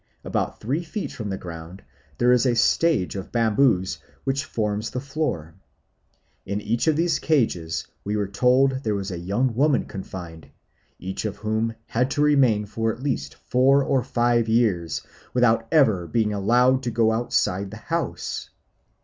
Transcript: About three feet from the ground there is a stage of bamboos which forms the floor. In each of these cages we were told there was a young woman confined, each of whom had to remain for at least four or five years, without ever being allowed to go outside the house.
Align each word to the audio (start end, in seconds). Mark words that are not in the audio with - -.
About 0.23 0.59
three 0.59 0.83
feet 0.83 1.11
from 1.11 1.29
the 1.29 1.37
ground 1.37 1.83
there 2.17 2.31
is 2.31 2.47
a 2.47 2.55
stage 2.55 3.15
of 3.15 3.31
bamboos 3.31 3.99
which 4.23 4.45
forms 4.45 4.89
the 4.89 4.99
floor. 4.99 5.53
In 6.43 6.59
each 6.59 6.87
of 6.87 6.95
these 6.95 7.19
cages 7.19 7.85
we 8.03 8.17
were 8.17 8.27
told 8.27 8.83
there 8.83 8.95
was 8.95 9.11
a 9.11 9.19
young 9.19 9.53
woman 9.53 9.85
confined, 9.85 10.47
each 10.97 11.23
of 11.23 11.37
whom 11.37 11.75
had 11.85 12.09
to 12.09 12.21
remain 12.23 12.65
for 12.65 12.91
at 12.91 13.03
least 13.03 13.35
four 13.35 13.83
or 13.83 14.01
five 14.01 14.49
years, 14.49 15.03
without 15.35 15.67
ever 15.71 16.07
being 16.07 16.33
allowed 16.33 16.81
to 16.81 16.89
go 16.89 17.11
outside 17.11 17.69
the 17.69 17.77
house. 17.77 18.49